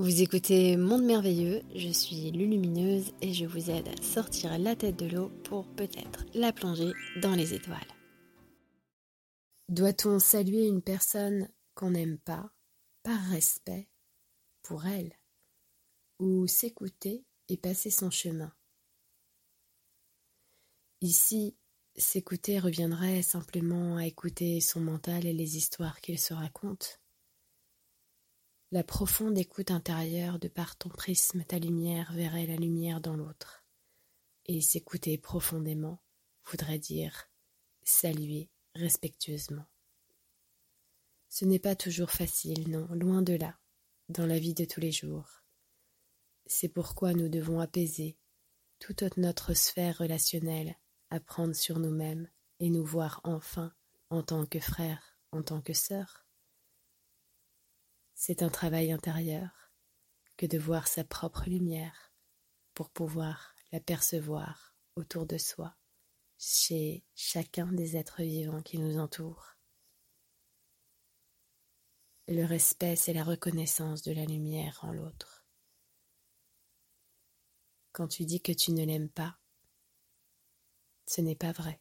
Vous 0.00 0.22
écoutez 0.22 0.78
Monde 0.78 1.04
Merveilleux, 1.04 1.60
je 1.74 1.90
suis 1.90 2.30
Lulumineuse 2.30 3.12
et 3.20 3.34
je 3.34 3.44
vous 3.44 3.68
aide 3.68 3.86
à 3.86 4.02
sortir 4.02 4.58
la 4.58 4.74
tête 4.74 4.96
de 4.96 5.04
l'eau 5.04 5.28
pour 5.44 5.68
peut-être 5.74 6.24
la 6.32 6.54
plonger 6.54 6.94
dans 7.20 7.34
les 7.34 7.52
étoiles. 7.52 7.76
Doit-on 9.68 10.18
saluer 10.18 10.66
une 10.66 10.80
personne 10.80 11.50
qu'on 11.74 11.90
n'aime 11.90 12.16
pas 12.16 12.50
par 13.02 13.20
respect 13.26 13.90
pour 14.62 14.86
elle 14.86 15.12
ou 16.18 16.46
s'écouter 16.46 17.26
et 17.50 17.58
passer 17.58 17.90
son 17.90 18.10
chemin? 18.10 18.54
Ici, 21.02 21.58
s'écouter 21.94 22.58
reviendrait 22.58 23.20
simplement 23.20 23.98
à 23.98 24.06
écouter 24.06 24.62
son 24.62 24.80
mental 24.80 25.26
et 25.26 25.34
les 25.34 25.58
histoires 25.58 26.00
qu'il 26.00 26.18
se 26.18 26.32
raconte 26.32 27.02
la 28.72 28.84
profonde 28.84 29.36
écoute 29.36 29.72
intérieure 29.72 30.38
de 30.38 30.46
par 30.46 30.76
ton 30.76 30.90
prisme, 30.90 31.42
ta 31.44 31.58
lumière 31.58 32.12
verrait 32.12 32.46
la 32.46 32.54
lumière 32.54 33.00
dans 33.00 33.16
l'autre. 33.16 33.64
Et 34.46 34.60
s'écouter 34.60 35.18
profondément 35.18 36.00
voudrait 36.44 36.78
dire 36.78 37.30
saluer 37.82 38.48
respectueusement. 38.76 39.66
Ce 41.28 41.44
n'est 41.44 41.58
pas 41.58 41.74
toujours 41.74 42.10
facile, 42.10 42.70
non, 42.70 42.86
loin 42.94 43.22
de 43.22 43.34
là, 43.34 43.58
dans 44.08 44.26
la 44.26 44.38
vie 44.38 44.54
de 44.54 44.64
tous 44.64 44.80
les 44.80 44.92
jours. 44.92 45.42
C'est 46.46 46.68
pourquoi 46.68 47.12
nous 47.12 47.28
devons 47.28 47.58
apaiser 47.58 48.18
toute 48.78 49.16
notre 49.16 49.52
sphère 49.54 49.98
relationnelle, 49.98 50.76
apprendre 51.10 51.54
sur 51.54 51.80
nous-mêmes 51.80 52.28
et 52.60 52.70
nous 52.70 52.84
voir 52.84 53.20
enfin 53.24 53.72
en 54.10 54.22
tant 54.22 54.46
que 54.46 54.60
frères, 54.60 55.18
en 55.32 55.42
tant 55.42 55.60
que 55.60 55.72
sœurs. 55.72 56.26
C'est 58.22 58.42
un 58.42 58.50
travail 58.50 58.92
intérieur 58.92 59.72
que 60.36 60.44
de 60.44 60.58
voir 60.58 60.88
sa 60.88 61.04
propre 61.04 61.48
lumière 61.48 62.12
pour 62.74 62.90
pouvoir 62.90 63.54
la 63.72 63.80
percevoir 63.80 64.76
autour 64.94 65.24
de 65.24 65.38
soi, 65.38 65.74
chez 66.36 67.02
chacun 67.14 67.72
des 67.72 67.96
êtres 67.96 68.22
vivants 68.22 68.60
qui 68.60 68.76
nous 68.76 68.98
entourent. 68.98 69.56
Le 72.28 72.44
respect, 72.44 72.94
c'est 72.94 73.14
la 73.14 73.24
reconnaissance 73.24 74.02
de 74.02 74.12
la 74.12 74.26
lumière 74.26 74.80
en 74.82 74.92
l'autre. 74.92 75.46
Quand 77.92 78.08
tu 78.08 78.26
dis 78.26 78.42
que 78.42 78.52
tu 78.52 78.72
ne 78.72 78.84
l'aimes 78.84 79.08
pas, 79.08 79.38
ce 81.06 81.22
n'est 81.22 81.36
pas 81.36 81.52
vrai. 81.52 81.80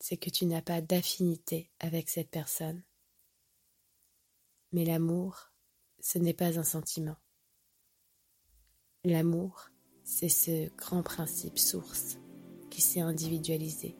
C'est 0.00 0.16
que 0.16 0.28
tu 0.28 0.44
n'as 0.46 0.62
pas 0.62 0.80
d'affinité 0.80 1.70
avec 1.78 2.10
cette 2.10 2.30
personne 2.30 2.82
mais 4.72 4.84
l'amour, 4.84 5.52
ce 6.00 6.18
n'est 6.18 6.34
pas 6.34 6.58
un 6.58 6.64
sentiment. 6.64 7.16
L'amour, 9.04 9.70
c'est 10.04 10.28
ce 10.28 10.68
grand 10.76 11.02
principe 11.02 11.58
source 11.58 12.18
qui 12.70 12.80
s'est 12.80 13.00
individualisé 13.00 13.96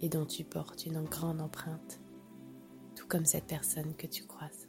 et 0.00 0.08
dont 0.08 0.26
tu 0.26 0.44
portes 0.44 0.86
une 0.86 1.02
grande 1.04 1.40
empreinte, 1.40 2.00
tout 2.94 3.06
comme 3.06 3.24
cette 3.24 3.46
personne 3.46 3.94
que 3.96 4.06
tu 4.06 4.24
croises. 4.24 4.65